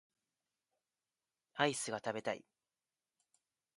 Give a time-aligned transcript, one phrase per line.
[1.53, 2.43] アイスが食べたい